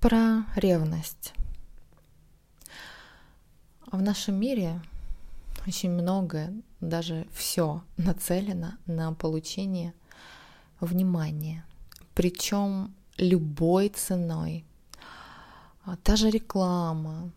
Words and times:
Про 0.00 0.46
ревность. 0.56 1.34
В 3.92 4.00
нашем 4.00 4.36
мире 4.36 4.80
очень 5.66 5.90
многое, 5.90 6.54
даже 6.80 7.26
все 7.34 7.82
нацелено 7.98 8.78
на 8.86 9.12
получение 9.12 9.92
внимания. 10.80 11.66
Причем 12.14 12.94
любой 13.18 13.90
ценой. 13.90 14.64
А, 15.84 15.96
та 15.96 16.16
же 16.16 16.30
реклама, 16.30 17.30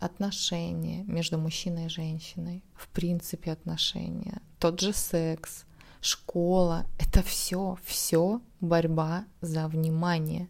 отношения 0.00 1.02
между 1.02 1.36
мужчиной 1.36 1.84
и 1.84 1.90
женщиной, 1.90 2.62
в 2.74 2.88
принципе 2.88 3.52
отношения, 3.52 4.40
тот 4.58 4.80
же 4.80 4.94
секс, 4.94 5.66
школа, 6.00 6.86
это 6.98 7.22
все, 7.22 7.78
все 7.84 8.40
борьба 8.62 9.26
за 9.42 9.68
внимание. 9.68 10.48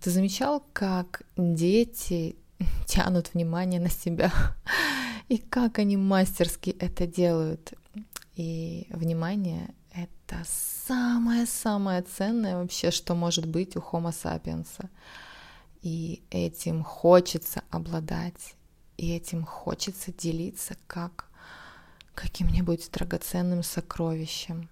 Ты 0.00 0.10
замечал, 0.10 0.64
как 0.72 1.22
дети 1.36 2.36
тянут 2.86 3.34
внимание 3.34 3.80
на 3.80 3.90
себя 3.90 4.32
и 5.28 5.36
как 5.36 5.78
они 5.78 5.96
мастерски 5.98 6.70
это 6.70 7.06
делают? 7.06 7.74
И 8.34 8.86
внимание— 8.90 9.74
это 9.92 10.42
самое-самое 10.46 12.00
ценное 12.00 12.56
вообще, 12.56 12.90
что 12.90 13.14
может 13.14 13.46
быть 13.46 13.76
у 13.76 13.80
Homo 13.80 14.10
sapiens. 14.10 14.68
И 15.82 16.22
этим 16.30 16.82
хочется 16.82 17.62
обладать, 17.70 18.54
и 18.96 19.14
этим 19.14 19.44
хочется 19.44 20.12
делиться 20.12 20.76
как 20.86 21.26
каким-нибудь 22.14 22.90
драгоценным 22.90 23.62
сокровищем. 23.62 24.70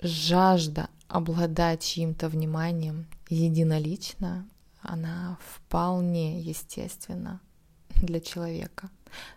Жажда 0.00 0.88
обладать 1.10 1.82
чьим-то 1.82 2.28
вниманием 2.28 3.06
единолично, 3.28 4.48
она 4.80 5.38
вполне 5.40 6.40
естественна 6.40 7.40
для 7.96 8.20
человека 8.20 8.88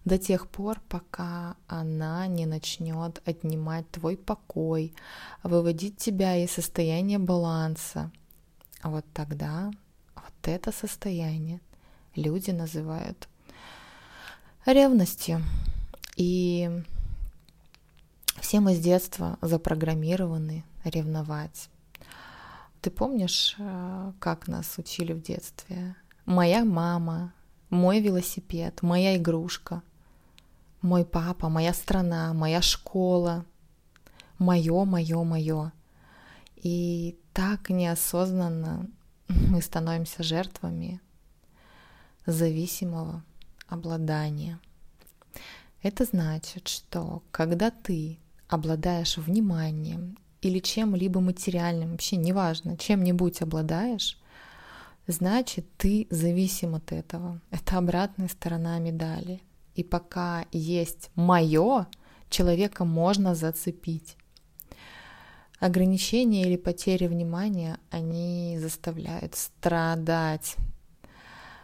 до 0.06 0.20
тех 0.20 0.48
пор, 0.48 0.80
пока 0.88 1.56
она 1.68 2.28
не 2.28 2.46
начнет 2.46 3.28
отнимать 3.28 3.90
твой 3.90 4.16
покой, 4.16 4.94
выводить 5.42 5.98
тебя 5.98 6.38
из 6.38 6.52
состояния 6.52 7.18
баланса. 7.18 8.12
Вот 8.84 9.06
тогда 9.12 9.72
вот 10.16 10.34
это 10.44 10.72
состояние 10.72 11.60
люди 12.16 12.52
называют 12.52 13.28
ревностью. 14.66 15.42
И 16.18 16.70
все 18.40 18.60
мы 18.60 18.76
с 18.76 18.80
детства 18.80 19.40
запрограммированы 19.42 20.64
ревновать. 20.84 21.70
Ты 22.82 22.92
помнишь, 22.92 23.56
э, 23.58 24.12
как 24.20 24.48
нас 24.48 24.78
учили 24.78 25.14
в 25.14 25.22
детстве? 25.22 25.96
Моя 26.26 26.66
мама, 26.66 27.34
мой 27.70 28.02
велосипед, 28.02 28.82
моя 28.82 29.16
игрушка, 29.16 29.82
мой 30.82 31.06
папа, 31.06 31.50
моя 31.50 31.74
страна, 31.74 32.34
моя 32.34 32.62
школа, 32.62 33.46
мое, 34.38 34.84
мое, 34.86 35.24
мое. 35.24 35.72
И 36.58 37.18
так 37.34 37.70
неосознанно 37.70 38.90
мы 39.28 39.62
становимся 39.62 40.24
жертвами 40.24 41.02
зависимого 42.26 43.24
обладания. 43.68 44.60
Это 45.82 46.06
значит, 46.06 46.68
что 46.68 47.24
когда 47.32 47.72
ты 47.72 48.20
обладаешь 48.48 49.18
вниманием 49.18 50.18
или 50.46 50.60
чем-либо 50.60 51.20
материальным, 51.20 51.92
вообще 51.92 52.18
неважно, 52.18 52.78
чем-нибудь 52.78 53.42
обладаешь, 53.42 54.18
значит, 55.08 55.66
ты 55.78 56.08
зависим 56.10 56.76
от 56.76 56.92
этого. 56.92 57.40
Это 57.52 57.78
обратная 57.78 58.28
сторона 58.28 58.80
медали. 58.80 59.42
И 59.76 59.84
пока 59.84 60.46
есть 60.52 61.10
мое, 61.16 61.88
человека 62.30 62.86
можно 62.86 63.36
зацепить. 63.36 64.18
Ограничения 65.60 66.44
или 66.44 66.58
потери 66.58 67.08
внимания, 67.08 67.80
они 67.90 68.58
заставляют 68.60 69.36
страдать, 69.36 70.58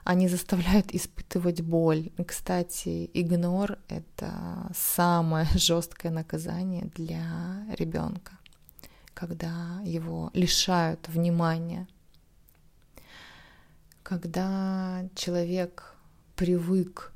они 0.09 0.27
заставляют 0.27 0.91
испытывать 0.91 1.61
боль. 1.61 2.09
Кстати, 2.25 3.11
игнор— 3.13 3.77
это 3.89 4.71
самое 4.73 5.45
жесткое 5.53 6.11
наказание 6.11 6.89
для 6.95 7.65
ребенка, 7.77 8.38
когда 9.19 9.81
его 9.83 10.29
лишают 10.33 11.07
внимания— 11.09 11.87
когда 14.09 15.07
человек 15.13 15.93
привык 16.35 17.13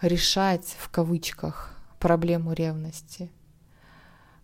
решать 0.00 0.76
в 0.78 0.88
кавычках 0.88 1.76
проблему 1.98 2.52
ревности, 2.52 3.28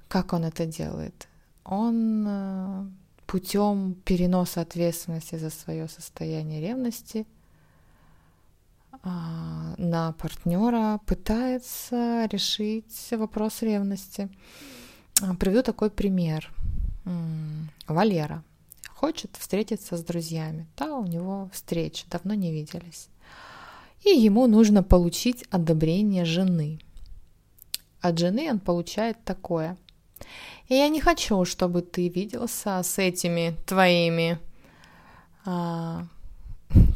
как 0.08 0.32
он 0.32 0.44
это 0.44 0.66
делает? 0.66 1.28
Он 1.62 2.24
э, 2.26 2.86
путем 3.28 3.94
переноса 4.04 4.60
ответственности 4.60 5.36
за 5.36 5.50
свое 5.50 5.86
состояние 5.86 6.60
ревности 6.60 7.28
а, 9.04 9.74
на 9.78 10.12
партнера 10.12 10.98
пытается 11.06 12.28
решить 12.32 13.08
вопрос 13.12 13.62
ревности. 13.62 14.28
Приведу 15.38 15.62
такой 15.62 15.90
пример. 15.90 16.50
Валера 17.86 18.42
хочет 18.94 19.36
встретиться 19.36 19.96
с 19.96 20.02
друзьями. 20.02 20.66
Да, 20.76 20.96
у 20.96 21.06
него 21.06 21.48
встреча, 21.52 22.04
давно 22.10 22.34
не 22.34 22.52
виделись. 22.52 23.08
И 24.04 24.10
ему 24.10 24.46
нужно 24.46 24.82
получить 24.82 25.44
одобрение 25.50 26.24
жены. 26.24 26.80
От 28.00 28.18
жены 28.18 28.50
он 28.50 28.58
получает 28.58 29.22
такое. 29.24 29.76
И 30.68 30.74
я 30.74 30.88
не 30.88 31.00
хочу, 31.00 31.44
чтобы 31.44 31.82
ты 31.82 32.08
виделся 32.08 32.82
с 32.82 32.98
этими 32.98 33.56
твоими... 33.66 34.38
А, 35.44 36.06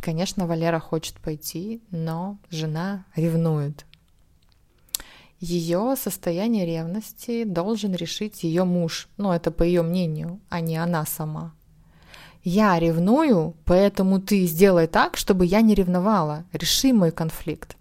конечно, 0.02 0.46
Валера 0.46 0.78
хочет 0.78 1.16
пойти, 1.20 1.80
но 1.90 2.38
жена 2.50 3.06
ревнует. 3.16 3.86
Ее 5.42 5.97
состояние 5.97 6.64
ревности 6.64 7.44
должен 7.44 7.94
решить 7.94 8.44
ее 8.44 8.64
муж. 8.64 9.08
Ну, 9.19 9.32
это 9.32 9.50
по 9.50 9.62
ее 9.62 9.82
мнению, 9.82 10.41
а 10.48 10.60
не 10.60 10.76
она 10.76 11.04
сама 11.04 11.53
я 12.44 12.78
ревную, 12.78 13.54
поэтому 13.64 14.20
ты 14.20 14.47
сделай 14.47 14.86
так, 14.86 15.16
чтобы 15.16 15.47
я 15.47 15.60
не 15.60 15.75
ревновала. 15.75 16.44
Реши 16.52 16.92
мой 16.92 17.12
конфликт. 17.12 17.76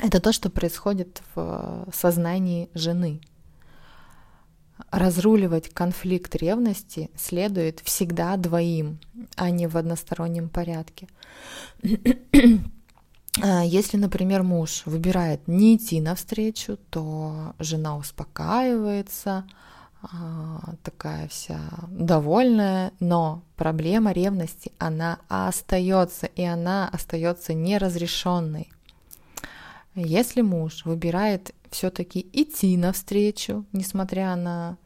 Это 0.00 0.20
то, 0.20 0.32
что 0.32 0.50
происходит 0.50 1.22
в 1.34 1.88
сознании 1.92 2.68
жены. 2.74 3.20
Разруливать 4.90 5.70
конфликт 5.70 6.36
ревности 6.36 7.10
следует 7.16 7.80
всегда 7.80 8.36
двоим, 8.36 8.98
а 9.36 9.48
не 9.48 9.66
в 9.66 9.76
одностороннем 9.76 10.50
порядке. 10.50 11.08
А 13.42 13.62
если, 13.62 13.96
например, 13.96 14.42
муж 14.42 14.82
выбирает 14.86 15.46
не 15.46 15.76
идти 15.76 16.00
навстречу, 16.00 16.78
то 16.90 17.54
жена 17.58 17.96
успокаивается, 17.96 19.44
а, 20.02 20.74
такая 20.82 21.28
вся 21.28 21.60
довольная, 21.88 22.92
но 23.00 23.42
проблема 23.56 24.12
ревности, 24.12 24.72
она 24.78 25.18
остается, 25.28 26.26
и 26.26 26.42
она 26.42 26.88
остается 26.88 27.54
неразрешенной. 27.54 28.70
Если 29.94 30.42
муж 30.42 30.84
выбирает 30.84 31.54
все-таки 31.70 32.26
идти 32.32 32.76
навстречу, 32.76 33.64
несмотря 33.72 34.36
на 34.36 34.76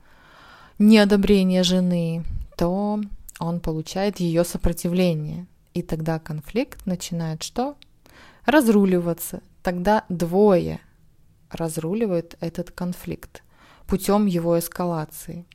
неодобрение 0.79 1.63
жены, 1.63 2.25
то 2.57 3.01
он 3.39 3.61
получает 3.61 4.21
ее 4.21 4.45
сопротивление. 4.45 5.47
И 5.75 5.83
тогда 5.83 6.19
конфликт 6.19 6.87
начинает 6.87 7.43
что? 7.43 7.77
Разруливаться. 8.45 9.43
Тогда 9.63 10.05
двое 10.09 10.81
разруливают 11.51 12.37
этот 12.41 12.71
конфликт 12.71 13.43
путем 13.87 14.27
его 14.27 14.59
эскалации. 14.59 15.47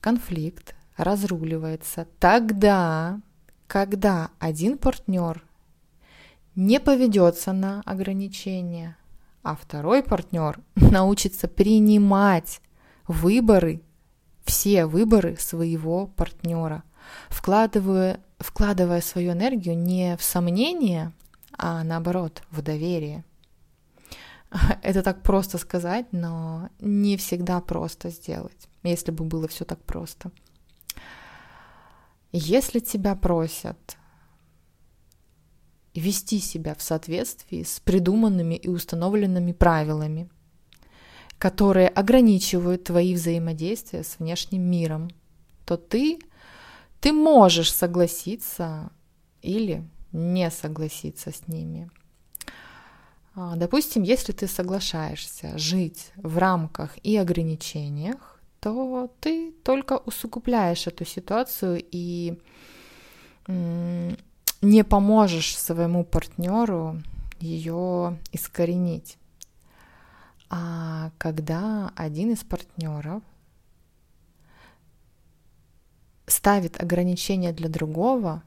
Конфликт 0.00 0.76
разруливается 0.96 2.06
тогда, 2.20 3.20
когда 3.66 4.30
один 4.38 4.78
партнер 4.78 5.42
не 6.54 6.80
поведется 6.80 7.52
на 7.52 7.82
ограничения, 7.84 8.96
а 9.42 9.56
второй 9.56 10.02
партнер 10.02 10.60
научится 10.76 11.48
принимать 11.48 12.60
выборы, 13.06 13.82
все 14.44 14.86
выборы 14.86 15.36
своего 15.36 16.06
партнера, 16.06 16.84
вкладывая, 17.28 18.20
вкладывая 18.38 19.00
свою 19.00 19.32
энергию 19.32 19.76
не 19.76 20.16
в 20.16 20.22
сомнение, 20.22 21.12
а 21.56 21.82
наоборот, 21.84 22.42
в 22.50 22.62
доверие. 22.62 23.24
Это 24.82 25.02
так 25.02 25.22
просто 25.22 25.58
сказать, 25.58 26.06
но 26.12 26.70
не 26.80 27.16
всегда 27.16 27.60
просто 27.60 28.10
сделать, 28.10 28.68
если 28.82 29.10
бы 29.10 29.24
было 29.24 29.48
все 29.48 29.64
так 29.64 29.82
просто. 29.84 30.30
Если 32.32 32.80
тебя 32.80 33.14
просят 33.14 33.96
вести 35.94 36.38
себя 36.38 36.74
в 36.74 36.82
соответствии 36.82 37.62
с 37.62 37.80
придуманными 37.80 38.54
и 38.54 38.68
установленными 38.68 39.52
правилами, 39.52 40.28
которые 41.38 41.88
ограничивают 41.88 42.84
твои 42.84 43.14
взаимодействия 43.14 44.02
с 44.02 44.18
внешним 44.18 44.62
миром, 44.62 45.08
то 45.64 45.76
ты, 45.76 46.18
ты 47.00 47.12
можешь 47.12 47.72
согласиться 47.72 48.90
или 49.42 49.84
не 50.12 50.50
согласиться 50.50 51.30
с 51.30 51.48
ними. 51.48 51.90
А, 53.34 53.54
допустим, 53.56 54.02
если 54.02 54.32
ты 54.32 54.48
соглашаешься 54.48 55.56
жить 55.58 56.10
в 56.16 56.38
рамках 56.38 56.98
и 57.04 57.16
ограничениях, 57.16 58.40
то 58.60 59.12
ты 59.20 59.52
только 59.62 59.98
усугубляешь 59.98 60.86
эту 60.88 61.04
ситуацию 61.04 61.84
и 61.92 62.38
не 63.46 64.84
поможешь 64.84 65.56
своему 65.56 66.04
партнеру 66.04 67.00
ее 67.38 68.18
искоренить. 68.32 69.16
А 70.50 71.12
когда 71.18 71.92
один 71.94 72.32
из 72.32 72.42
партнеров 72.42 73.22
ставит 76.28 76.80
ограничения 76.82 77.52
для 77.52 77.68
другого, 77.68 78.42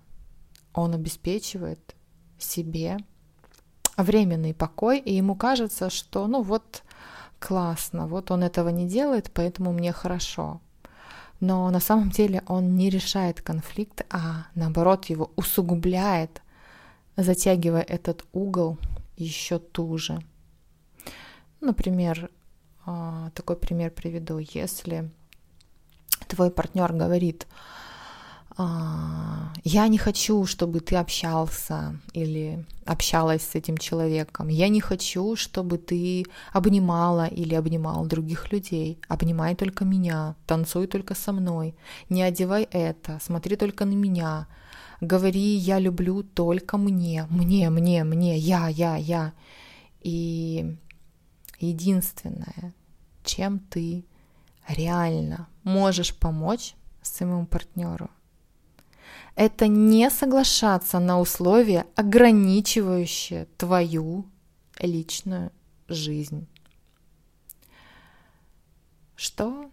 он 0.73 0.93
обеспечивает 0.93 1.95
себе 2.37 2.97
временный 3.97 4.53
покой, 4.53 4.99
и 4.99 5.13
ему 5.13 5.35
кажется, 5.35 5.89
что 5.89 6.27
ну 6.27 6.41
вот 6.41 6.83
классно, 7.39 8.07
вот 8.07 8.31
он 8.31 8.43
этого 8.43 8.69
не 8.69 8.87
делает, 8.87 9.31
поэтому 9.33 9.73
мне 9.73 9.91
хорошо 9.91 10.61
но 11.41 11.69
на 11.71 11.79
самом 11.79 12.11
деле 12.11 12.43
он 12.47 12.75
не 12.75 12.89
решает 12.89 13.41
конфликт, 13.41 14.05
а 14.11 14.45
наоборот 14.55 15.05
его 15.05 15.31
усугубляет, 15.35 16.41
затягивая 17.17 17.81
этот 17.81 18.25
угол 18.31 18.77
еще 19.17 19.57
туже. 19.57 20.21
Например, 21.59 22.29
а, 22.85 23.31
такой 23.31 23.55
пример 23.55 23.89
приведу. 23.91 24.37
Если 24.37 25.09
твой 26.31 26.49
партнер 26.49 26.93
говорит, 26.93 27.47
а, 28.57 29.51
я 29.63 29.87
не 29.87 29.97
хочу, 29.97 30.45
чтобы 30.45 30.79
ты 30.79 30.95
общался 30.95 31.99
или 32.13 32.65
общалась 32.85 33.41
с 33.41 33.55
этим 33.55 33.77
человеком. 33.77 34.47
Я 34.47 34.69
не 34.69 34.81
хочу, 34.81 35.35
чтобы 35.35 35.77
ты 35.77 36.25
обнимала 36.53 37.27
или 37.27 37.55
обнимал 37.55 38.05
других 38.05 38.51
людей. 38.51 38.99
Обнимай 39.07 39.55
только 39.55 39.85
меня, 39.85 40.35
танцуй 40.47 40.87
только 40.87 41.15
со 41.15 41.31
мной. 41.31 41.75
Не 42.09 42.23
одевай 42.23 42.67
это, 42.71 43.19
смотри 43.21 43.55
только 43.55 43.85
на 43.85 43.93
меня. 43.93 44.47
Говори, 45.01 45.55
я 45.55 45.79
люблю 45.79 46.23
только 46.23 46.77
мне, 46.77 47.25
мне, 47.29 47.69
мне, 47.69 48.03
мне, 48.03 48.37
я, 48.37 48.67
я, 48.67 48.95
я. 48.95 49.33
И 50.01 50.77
единственное, 51.59 52.73
чем 53.23 53.59
ты 53.59 54.05
реально 54.73 55.47
можешь 55.63 56.15
помочь 56.15 56.75
своему 57.01 57.45
партнеру– 57.45 58.09
это 59.35 59.67
не 59.67 60.09
соглашаться 60.09 60.99
на 60.99 61.19
условия, 61.19 61.87
ограничивающие 61.95 63.45
твою 63.57 64.25
личную 64.79 65.51
жизнь. 65.87 66.47
Что 69.15 69.69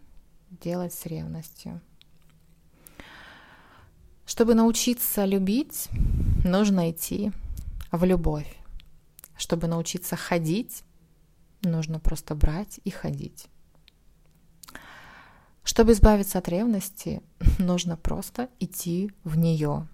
делать 0.51 0.95
с 0.95 1.07
ревностью? 1.07 1.81
Чтобы 4.27 4.55
научиться 4.55 5.25
любить, 5.25 5.89
нужно 6.45 6.91
идти 6.91 7.33
в 7.91 8.05
любовь. 8.05 8.57
Чтобы 9.37 9.67
научиться 9.67 10.17
ходить, 10.17 10.85
нужно 11.63 11.99
просто 11.99 12.35
брать 12.35 12.79
и 12.85 12.91
ходить. 12.91 13.47
Чтобы 15.69 15.93
избавиться 15.93 16.39
от 16.39 16.49
ревности, 16.49 17.21
нужно 17.59 17.99
просто 17.99 18.49
идти 18.59 19.13
в 19.23 19.37
нее. 19.37 19.87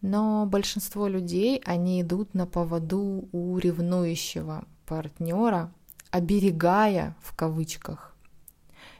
Но 0.00 0.46
большинство 0.46 1.06
людей, 1.08 1.60
они 1.66 2.00
идут 2.00 2.32
на 2.32 2.46
поводу 2.46 3.28
у 3.32 3.58
ревнующего 3.58 4.64
партнера, 4.86 5.70
оберегая 6.10 7.14
в 7.20 7.36
кавычках 7.36 8.16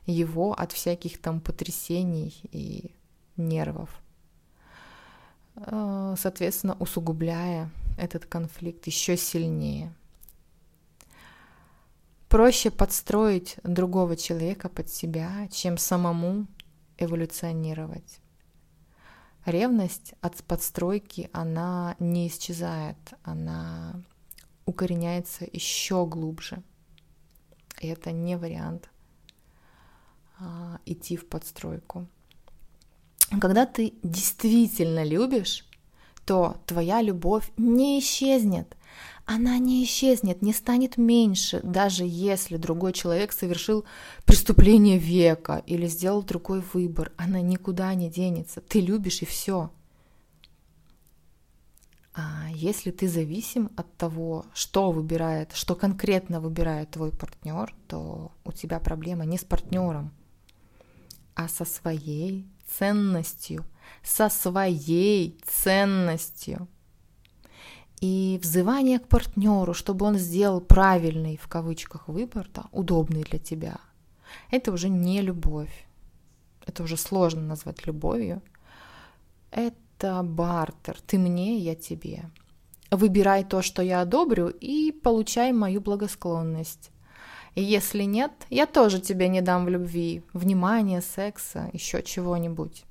его 0.04 0.52
от 0.52 0.72
всяких 0.72 1.18
там 1.22 1.40
потрясений 1.40 2.38
и 2.52 2.90
нервов. 3.38 3.88
Э, 5.56 6.16
соответственно, 6.18 6.76
усугубляя 6.78 7.70
этот 7.96 8.26
конфликт 8.26 8.86
еще 8.86 9.16
сильнее. 9.16 9.94
Проще 12.30 12.70
подстроить 12.70 13.56
другого 13.64 14.16
человека 14.16 14.68
под 14.68 14.88
себя, 14.88 15.48
чем 15.50 15.76
самому 15.76 16.46
эволюционировать. 16.96 18.20
Ревность 19.44 20.14
от 20.20 20.36
подстройки, 20.44 21.28
она 21.32 21.96
не 21.98 22.28
исчезает, 22.28 22.98
она 23.24 24.00
укореняется 24.64 25.44
еще 25.52 26.06
глубже. 26.06 26.62
И 27.80 27.88
это 27.88 28.12
не 28.12 28.36
вариант 28.36 28.88
а, 30.38 30.78
идти 30.86 31.16
в 31.16 31.28
подстройку. 31.28 32.06
Когда 33.40 33.66
ты 33.66 33.94
действительно 34.04 35.02
любишь, 35.02 35.66
то 36.24 36.58
твоя 36.64 37.02
любовь 37.02 37.50
не 37.56 37.98
исчезнет 37.98 38.76
она 39.32 39.58
не 39.58 39.84
исчезнет, 39.84 40.42
не 40.42 40.52
станет 40.52 40.96
меньше, 40.96 41.60
даже 41.62 42.02
если 42.04 42.56
другой 42.56 42.92
человек 42.92 43.30
совершил 43.30 43.84
преступление 44.24 44.98
века 44.98 45.62
или 45.66 45.86
сделал 45.86 46.24
другой 46.24 46.64
выбор. 46.74 47.12
Она 47.16 47.40
никуда 47.40 47.94
не 47.94 48.10
денется. 48.10 48.60
Ты 48.60 48.80
любишь 48.80 49.22
и 49.22 49.26
все. 49.26 49.70
А 52.12 52.48
если 52.52 52.90
ты 52.90 53.06
зависим 53.06 53.70
от 53.76 53.96
того, 53.96 54.46
что 54.52 54.90
выбирает, 54.90 55.52
что 55.52 55.76
конкретно 55.76 56.40
выбирает 56.40 56.90
твой 56.90 57.12
партнер, 57.12 57.72
то 57.86 58.32
у 58.44 58.50
тебя 58.50 58.80
проблема 58.80 59.24
не 59.26 59.38
с 59.38 59.44
партнером, 59.44 60.10
а 61.36 61.46
со 61.46 61.64
своей 61.64 62.48
ценностью, 62.66 63.64
со 64.02 64.28
своей 64.28 65.38
ценностью 65.46 66.66
и 68.00 68.38
взывание 68.42 68.98
к 68.98 69.08
партнеру, 69.08 69.74
чтобы 69.74 70.06
он 70.06 70.16
сделал 70.16 70.60
правильный 70.60 71.36
в 71.36 71.48
кавычках 71.48 72.08
выбор, 72.08 72.48
да, 72.54 72.64
удобный 72.72 73.22
для 73.22 73.38
тебя, 73.38 73.78
это 74.50 74.72
уже 74.72 74.88
не 74.88 75.20
любовь. 75.20 75.86
Это 76.66 76.82
уже 76.82 76.96
сложно 76.96 77.42
назвать 77.42 77.86
любовью. 77.86 78.42
Это 79.50 80.22
бартер. 80.22 80.98
Ты 81.06 81.18
мне, 81.18 81.58
я 81.58 81.74
тебе. 81.74 82.30
Выбирай 82.90 83.44
то, 83.44 83.62
что 83.62 83.82
я 83.82 84.00
одобрю, 84.00 84.48
и 84.48 84.92
получай 84.92 85.52
мою 85.52 85.80
благосклонность. 85.80 86.90
И 87.54 87.62
если 87.62 88.04
нет, 88.04 88.32
я 88.50 88.66
тоже 88.66 89.00
тебе 89.00 89.28
не 89.28 89.40
дам 89.40 89.64
в 89.64 89.68
любви, 89.68 90.22
внимания, 90.32 91.00
секса, 91.00 91.70
еще 91.72 92.02
чего-нибудь. 92.02 92.84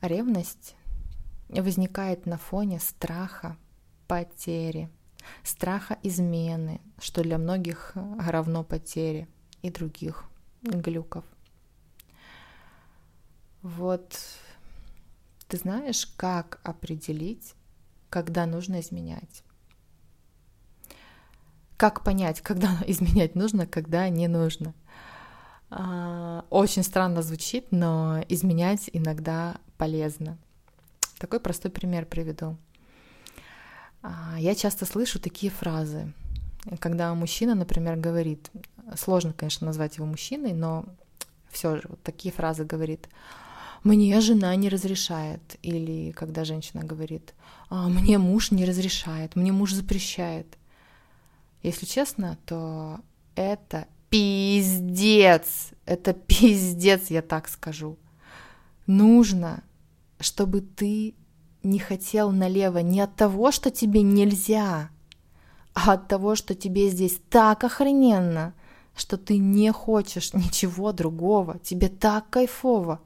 Ревность 0.00 0.75
возникает 1.62 2.26
на 2.26 2.38
фоне 2.38 2.80
страха 2.80 3.56
потери, 4.08 4.90
страха 5.42 5.98
измены, 6.02 6.80
что 6.98 7.22
для 7.22 7.38
многих 7.38 7.92
равно 7.94 8.64
потере 8.64 9.28
и 9.62 9.70
других 9.70 10.24
глюков. 10.62 11.24
Вот 13.62 14.16
ты 15.48 15.56
знаешь, 15.56 16.06
как 16.16 16.60
определить, 16.62 17.54
когда 18.10 18.46
нужно 18.46 18.80
изменять? 18.80 19.42
Как 21.76 22.02
понять, 22.04 22.40
когда 22.40 22.68
изменять 22.86 23.34
нужно, 23.34 23.66
когда 23.66 24.08
не 24.08 24.28
нужно? 24.28 24.74
А, 25.68 26.44
очень 26.50 26.82
странно 26.82 27.22
звучит, 27.22 27.72
но 27.72 28.20
изменять 28.28 28.88
иногда 28.92 29.56
полезно. 29.78 30.38
Такой 31.18 31.40
простой 31.40 31.70
пример 31.70 32.06
приведу. 32.06 32.56
А, 34.02 34.36
я 34.38 34.54
часто 34.54 34.84
слышу 34.84 35.18
такие 35.18 35.50
фразы, 35.50 36.12
когда 36.78 37.14
мужчина, 37.14 37.54
например, 37.54 37.96
говорит, 37.96 38.50
сложно, 38.96 39.32
конечно, 39.32 39.66
назвать 39.66 39.96
его 39.96 40.06
мужчиной, 40.06 40.52
но 40.52 40.84
все 41.50 41.76
же 41.76 41.82
вот 41.88 42.02
такие 42.02 42.32
фразы 42.32 42.64
говорит, 42.64 43.08
мне 43.82 44.20
жена 44.20 44.54
не 44.56 44.68
разрешает, 44.68 45.40
или 45.62 46.12
когда 46.12 46.44
женщина 46.44 46.84
говорит, 46.84 47.34
«А, 47.68 47.88
мне 47.88 48.18
муж 48.18 48.50
не 48.50 48.64
разрешает, 48.64 49.36
мне 49.36 49.52
муж 49.52 49.72
запрещает. 49.72 50.46
Если 51.62 51.86
честно, 51.86 52.36
то 52.46 53.00
это 53.34 53.86
пиздец 54.10 54.46
пиздец, 54.56 55.70
это 55.84 56.12
пиздец, 56.12 57.10
я 57.10 57.22
так 57.22 57.48
скажу. 57.48 57.96
Нужно, 58.86 59.62
чтобы 60.18 60.60
ты 60.60 61.14
не 61.62 61.78
хотел 61.78 62.30
налево 62.30 62.78
не 62.78 63.00
от 63.00 63.14
того, 63.16 63.50
что 63.50 63.70
тебе 63.70 64.02
нельзя, 64.02 64.90
а 65.74 65.92
от 65.92 66.08
того, 66.08 66.36
что 66.36 66.54
тебе 66.54 66.88
здесь 66.88 67.20
так 67.28 67.64
охрененно, 67.64 68.54
что 68.96 69.16
ты 69.16 69.38
не 69.38 69.72
хочешь 69.72 70.32
ничего 70.32 70.92
другого, 70.92 71.58
тебе 71.58 71.88
так 71.88 72.30
кайфово, 72.30 73.00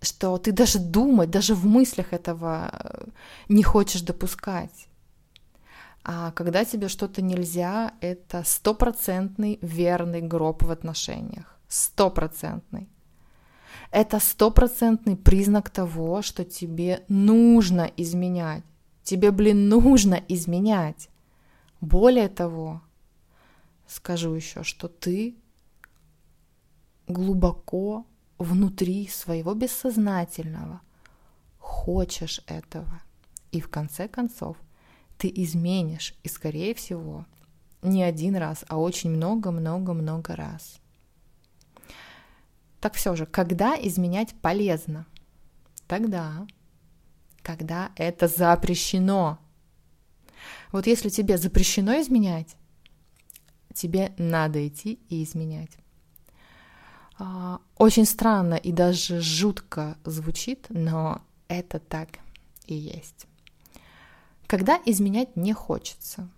что 0.00 0.38
ты 0.38 0.52
даже 0.52 0.78
думать, 0.78 1.30
даже 1.30 1.54
в 1.54 1.66
мыслях 1.66 2.12
этого 2.12 2.70
э, 2.72 3.04
не 3.48 3.62
хочешь 3.62 4.02
допускать. 4.02 4.88
А 6.02 6.30
когда 6.32 6.64
тебе 6.64 6.88
что-то 6.88 7.20
нельзя, 7.20 7.92
это 8.00 8.42
стопроцентный 8.44 9.58
верный 9.60 10.22
гроб 10.22 10.62
в 10.62 10.70
отношениях. 10.70 11.58
Стопроцентный. 11.68 12.88
Это 13.90 14.20
стопроцентный 14.20 15.16
признак 15.16 15.70
того, 15.70 16.22
что 16.22 16.44
тебе 16.44 17.04
нужно 17.08 17.90
изменять. 17.96 18.62
Тебе, 19.02 19.32
блин, 19.32 19.68
нужно 19.68 20.14
изменять. 20.28 21.08
Более 21.80 22.28
того, 22.28 22.82
скажу 23.88 24.32
еще, 24.34 24.62
что 24.62 24.88
ты 24.88 25.36
глубоко 27.08 28.06
внутри 28.38 29.08
своего 29.08 29.54
бессознательного 29.54 30.80
хочешь 31.58 32.42
этого. 32.46 33.02
И 33.50 33.60
в 33.60 33.68
конце 33.68 34.06
концов 34.06 34.56
ты 35.18 35.32
изменишь, 35.34 36.14
и 36.22 36.28
скорее 36.28 36.74
всего, 36.74 37.26
не 37.82 38.02
один 38.02 38.36
раз, 38.36 38.64
а 38.68 38.78
очень 38.78 39.10
много-много-много 39.10 40.36
раз. 40.36 40.79
Так 42.80 42.94
все 42.94 43.14
же, 43.14 43.26
когда 43.26 43.76
изменять 43.76 44.34
полезно? 44.40 45.06
Тогда, 45.86 46.46
когда 47.42 47.92
это 47.96 48.26
запрещено. 48.26 49.38
Вот 50.72 50.86
если 50.86 51.08
тебе 51.08 51.36
запрещено 51.36 52.00
изменять, 52.00 52.56
тебе 53.74 54.12
надо 54.16 54.66
идти 54.66 54.98
и 55.08 55.22
изменять. 55.24 55.70
А, 57.18 57.60
очень 57.76 58.06
странно 58.06 58.54
и 58.54 58.72
даже 58.72 59.20
жутко 59.20 59.98
звучит, 60.04 60.66
но 60.70 61.20
это 61.48 61.78
так 61.78 62.08
и 62.66 62.74
есть. 62.74 63.26
Когда 64.46 64.80
изменять 64.86 65.36
не 65.36 65.52
хочется? 65.52 66.28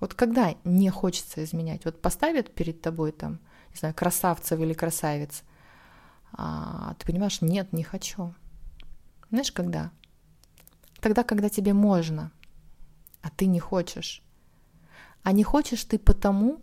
Вот 0.00 0.14
когда 0.14 0.54
не 0.64 0.90
хочется 0.90 1.44
изменять? 1.44 1.84
Вот 1.84 2.02
поставят 2.02 2.52
перед 2.52 2.80
тобой 2.80 3.12
там, 3.12 3.38
не 3.70 3.78
знаю, 3.78 3.94
красавцев 3.94 4.58
или 4.58 4.72
красавиц, 4.72 5.44
а 6.36 6.94
ты 6.98 7.06
понимаешь, 7.06 7.40
нет, 7.40 7.72
не 7.72 7.82
хочу. 7.82 8.34
Знаешь, 9.30 9.52
когда? 9.52 9.90
Тогда, 11.00 11.22
когда 11.22 11.48
тебе 11.48 11.72
можно, 11.72 12.32
а 13.22 13.30
ты 13.30 13.46
не 13.46 13.60
хочешь. 13.60 14.22
А 15.22 15.32
не 15.32 15.44
хочешь 15.44 15.84
ты 15.84 15.98
потому, 15.98 16.60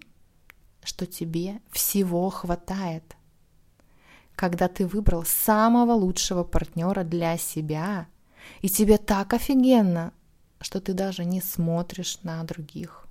что 0.83 1.05
тебе 1.05 1.61
всего 1.71 2.29
хватает. 2.29 3.15
Когда 4.35 4.67
ты 4.67 4.85
выбрал 4.85 5.23
самого 5.25 5.93
лучшего 5.93 6.43
партнера 6.43 7.03
для 7.03 7.37
себя, 7.37 8.07
и 8.61 8.69
тебе 8.69 8.97
так 8.97 9.33
офигенно, 9.33 10.13
что 10.59 10.81
ты 10.81 10.93
даже 10.93 11.25
не 11.25 11.41
смотришь 11.41 12.19
на 12.23 12.43
других. 12.43 13.07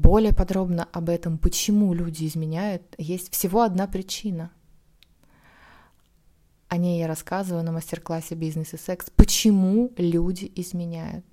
Более 0.00 0.32
подробно 0.32 0.88
об 0.92 1.10
этом, 1.10 1.36
почему 1.36 1.92
люди 1.92 2.26
изменяют, 2.26 2.82
есть 2.96 3.30
всего 3.34 3.60
одна 3.60 3.86
причина. 3.86 4.50
О 6.68 6.78
ней 6.78 7.00
я 7.00 7.06
рассказываю 7.06 7.62
на 7.62 7.72
мастер-классе 7.72 8.34
«Бизнес 8.34 8.72
и 8.72 8.78
секс». 8.78 9.10
Почему 9.10 9.92
люди 9.98 10.50
изменяют? 10.56 11.26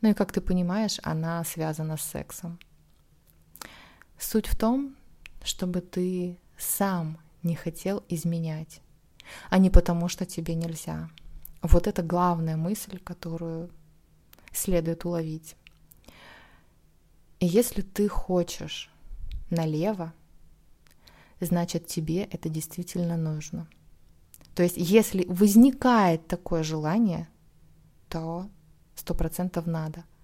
Ну 0.00 0.10
и 0.10 0.14
как 0.14 0.32
ты 0.32 0.40
понимаешь, 0.40 0.98
она 1.04 1.44
связана 1.44 1.96
с 1.96 2.02
сексом. 2.02 2.58
Суть 4.18 4.48
в 4.48 4.56
том, 4.56 4.96
чтобы 5.44 5.80
ты 5.80 6.36
сам 6.58 7.18
не 7.44 7.54
хотел 7.54 8.02
изменять, 8.08 8.80
а 9.50 9.58
не 9.58 9.70
потому, 9.70 10.08
что 10.08 10.26
тебе 10.26 10.56
нельзя. 10.56 11.10
Вот 11.62 11.86
это 11.86 12.02
главная 12.02 12.56
мысль, 12.56 12.98
которую 12.98 13.70
следует 14.52 15.04
уловить. 15.04 15.54
И 17.40 17.46
если 17.46 17.82
ты 17.82 18.08
хочешь 18.08 18.90
налево, 19.50 20.12
значит 21.40 21.86
тебе 21.86 22.24
это 22.24 22.48
действительно 22.48 23.16
нужно. 23.16 23.68
То 24.54 24.62
есть 24.62 24.76
если 24.76 25.24
возникает 25.28 26.26
такое 26.26 26.62
желание, 26.62 27.28
то 28.08 28.48
сто 28.94 29.14
процентов 29.14 29.66
надо– 29.66 30.04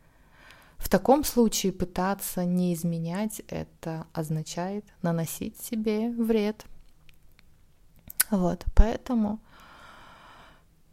в 0.84 0.90
таком 0.90 1.24
случае 1.24 1.72
пытаться 1.72 2.44
не 2.44 2.74
изменять 2.74 3.40
это 3.48 4.06
означает 4.12 4.84
наносить 5.00 5.58
себе 5.58 6.10
вред. 6.10 6.66
Вот, 8.30 8.64
поэтому 8.74 9.40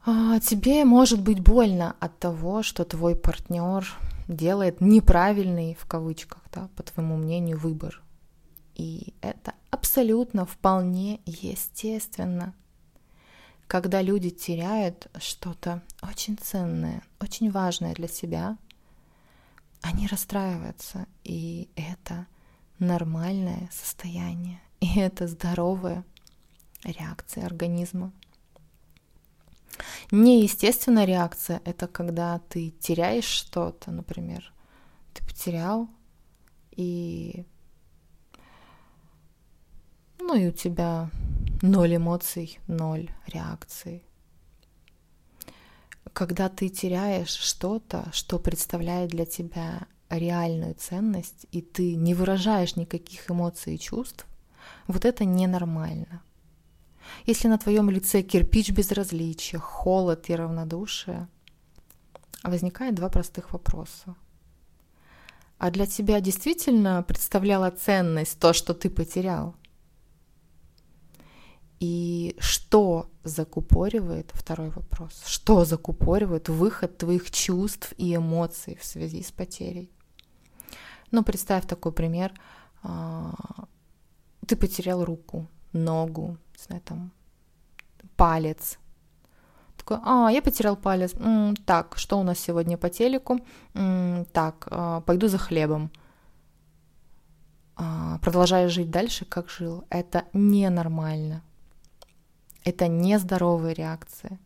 а, 0.05 0.39
тебе 0.39 0.85
может 0.85 1.21
быть 1.21 1.41
больно 1.41 1.97
от 1.99 2.17
того, 2.19 2.63
что 2.63 2.85
твой 2.85 3.17
партнер 3.17 3.85
делает 4.27 4.81
неправильный, 4.81 5.75
в 5.79 5.85
кавычках, 5.85 6.43
да, 6.51 6.69
по 6.75 6.83
твоему 6.83 7.17
мнению, 7.17 7.57
выбор. 7.57 8.01
И 8.75 9.13
это 9.21 9.53
абсолютно 9.69 10.45
вполне 10.45 11.21
естественно. 11.25 12.53
Когда 13.67 14.01
люди 14.01 14.29
теряют 14.29 15.07
что-то 15.19 15.81
очень 16.01 16.37
ценное, 16.37 17.03
очень 17.19 17.51
важное 17.51 17.93
для 17.93 18.07
себя– 18.07 18.57
они 19.81 20.07
расстраиваются, 20.07 21.07
и 21.23 21.69
это 21.75 22.27
нормальное 22.79 23.69
состояние, 23.71 24.61
и 24.79 24.99
это 24.99 25.27
здоровая 25.27 26.03
реакция 26.83 27.45
организма. 27.45 28.11
Неестественная 30.11 31.05
реакция– 31.05 31.61
это 31.65 31.87
когда 31.87 32.39
ты 32.49 32.71
теряешь 32.71 33.25
что-то, 33.25 33.91
например, 33.91 34.53
ты 35.13 35.23
потерял, 35.25 35.89
и 36.71 37.45
ну 40.19 40.35
и 40.35 40.47
у 40.47 40.51
тебя 40.51 41.09
ноль 41.61 41.95
эмоций, 41.95 42.59
ноль 42.67 43.09
реакций 43.27 44.03
когда 46.13 46.49
ты 46.49 46.69
теряешь 46.69 47.29
что-то, 47.29 48.09
что 48.13 48.39
представляет 48.39 49.09
для 49.09 49.25
тебя 49.25 49.87
реальную 50.09 50.75
ценность, 50.75 51.45
и 51.51 51.61
ты 51.61 51.95
не 51.95 52.13
выражаешь 52.13 52.75
никаких 52.75 53.29
эмоций 53.31 53.75
и 53.75 53.79
чувств, 53.79 54.25
вот 54.87 55.05
это 55.05 55.25
ненормально. 55.25 56.21
Если 57.25 57.47
на 57.47 57.57
твоем 57.57 57.89
лице 57.89 58.21
кирпич 58.21 58.71
безразличия, 58.71 59.59
холод 59.59 60.29
и 60.29 60.35
равнодушие, 60.35 61.27
возникает 62.43 62.95
два 62.95 63.09
простых 63.09 63.53
вопроса. 63.53 64.15
А 65.57 65.69
для 65.69 65.85
тебя 65.85 66.19
действительно 66.21 67.03
представляла 67.03 67.69
ценность 67.69 68.39
то, 68.39 68.53
что 68.53 68.73
ты 68.73 68.89
потерял? 68.89 69.55
И 71.79 72.35
что 72.39 73.09
закупоривает, 73.23 74.31
второй 74.33 74.69
вопрос, 74.69 75.23
что 75.25 75.65
закупоривает 75.65 76.49
выход 76.49 76.97
твоих 76.97 77.29
чувств 77.31 77.93
и 77.97 78.15
эмоций 78.15 78.77
в 78.79 78.85
связи 78.85 79.21
с 79.23 79.31
потерей? 79.31 79.91
Ну, 81.11 81.23
представь 81.23 81.67
такой 81.67 81.91
пример. 81.91 82.33
А, 82.83 83.33
ты 84.47 84.55
потерял 84.55 85.03
руку, 85.03 85.47
ногу, 85.73 86.37
не 86.57 86.63
знаю, 86.63 86.81
там, 86.85 87.11
палец. 88.15 88.77
Такой, 89.77 89.97
а, 90.03 90.29
я 90.31 90.41
потерял 90.41 90.75
палец. 90.75 91.13
М, 91.15 91.55
так, 91.55 91.97
что 91.97 92.19
у 92.19 92.23
нас 92.23 92.39
сегодня 92.39 92.77
по 92.77 92.89
телеку? 92.89 93.39
М, 93.73 94.25
так, 94.31 94.67
а, 94.71 95.01
пойду 95.01 95.27
за 95.27 95.37
хлебом. 95.37 95.91
А, 97.75 98.19
продолжая 98.19 98.69
жить 98.69 98.91
дальше, 98.91 99.25
как 99.25 99.49
жил. 99.49 99.83
Это 99.89 100.25
ненормально. 100.33 101.41
Это 102.63 102.87
нездоровая 102.87 103.73
реакция. 103.73 104.39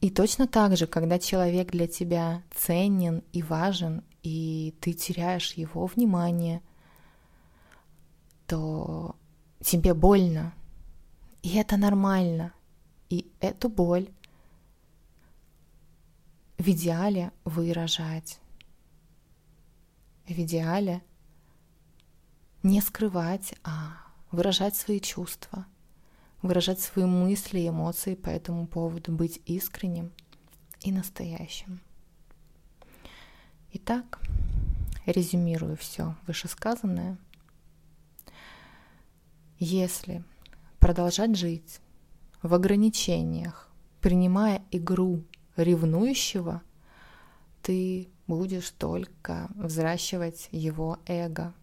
И 0.00 0.10
точно 0.10 0.46
так 0.46 0.76
же, 0.76 0.86
когда 0.86 1.18
человек 1.18 1.70
для 1.70 1.86
тебя 1.86 2.42
ценен 2.54 3.22
и 3.32 3.42
важен, 3.42 4.02
и 4.22 4.74
ты 4.80 4.92
теряешь 4.92 5.54
его 5.54 5.86
внимание, 5.86 6.60
то 8.46 9.16
тебе 9.64 9.94
больно. 9.94 10.54
И 11.42 11.56
это 11.56 11.76
нормально. 11.76 12.52
И 13.10 13.30
эту 13.40 13.68
боль 13.68 14.08
в 16.58 16.68
идеале 16.68 17.32
выражать. 17.44 18.40
В 20.26 20.32
идеале 20.32 21.02
не 22.62 22.80
скрывать, 22.80 23.54
а 23.62 23.96
выражать 24.30 24.74
свои 24.74 25.00
чувства, 25.00 25.66
выражать 26.40 26.80
свои 26.80 27.04
мысли 27.04 27.60
и 27.60 27.68
эмоции 27.68 28.14
по 28.14 28.30
этому 28.30 28.66
поводу, 28.66 29.12
быть 29.12 29.40
искренним 29.44 30.12
и 30.80 30.92
настоящим. 30.92 31.80
Итак, 33.72 34.20
резюмирую 35.04 35.76
все 35.76 36.16
вышесказанное. 36.26 37.18
Если 39.58 40.24
продолжать 40.80 41.36
жить 41.36 41.80
в 42.42 42.52
ограничениях, 42.54 43.70
принимая 44.00 44.62
игру 44.70 45.24
ревнующего, 45.56 46.62
ты 47.62 48.08
будешь 48.26 48.70
только 48.70 49.48
взращивать 49.54 50.48
его 50.50 50.98
эго. 51.06 51.54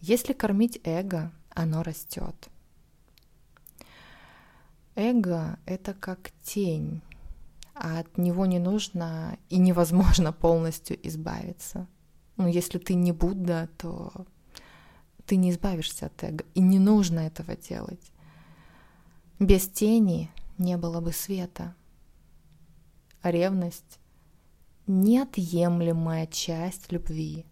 Если 0.00 0.32
кормить 0.34 0.80
эго, 0.84 1.32
оно 1.50 1.82
растет. 1.82 2.48
Эго— 4.94 5.58
это 5.66 5.94
как 5.94 6.30
тень, 6.42 7.02
а 7.74 8.00
от 8.00 8.18
него 8.18 8.46
не 8.46 8.58
нужно 8.58 9.38
и 9.48 9.58
невозможно 9.58 10.32
полностью 10.32 10.96
избавиться. 11.08 11.88
Ну, 12.36 12.46
если 12.46 12.78
ты 12.78 12.94
не 12.94 13.12
Будда, 13.12 13.68
то 13.78 14.26
ты 15.26 15.36
не 15.36 15.50
избавишься 15.50 16.06
от 16.06 16.22
эго, 16.22 16.44
и 16.54 16.60
не 16.60 16.78
нужно 16.78 17.20
этого 17.20 17.56
делать. 17.56 18.12
Без 19.38 19.68
тени 19.68 20.30
не 20.58 20.76
было 20.76 21.00
бы 21.00 21.12
света. 21.12 21.74
Ревность— 23.22 23.98
неотъемлемая 24.86 26.26
часть 26.26 26.92
любви. 26.92 27.46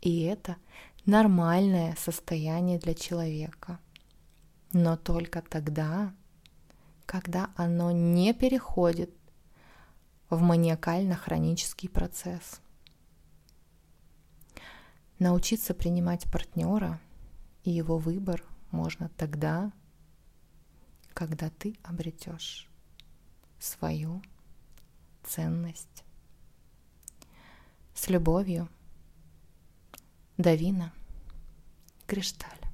И 0.00 0.22
это 0.22 0.56
нормальное 1.04 1.96
состояние 1.98 2.78
для 2.78 2.94
человека. 2.94 3.80
Но 4.72 4.96
только 4.96 5.42
тогда, 5.42 6.14
когда 7.04 7.50
оно 7.56 7.90
не 7.90 8.32
переходит 8.32 9.10
в 10.30 10.40
маниакально-хронический 10.40 11.88
процесс. 11.88 12.60
Научиться 15.18 15.72
принимать 15.72 16.30
партнера 16.30 17.00
и 17.64 17.70
его 17.70 17.96
выбор 17.96 18.44
можно 18.70 19.08
тогда, 19.16 19.72
когда 21.14 21.48
ты 21.48 21.74
обретешь 21.82 22.68
свою 23.58 24.22
ценность. 25.24 26.04
С 27.94 28.08
любовью, 28.08 28.68
Давина 30.36 30.92
Кришталь. 32.06 32.65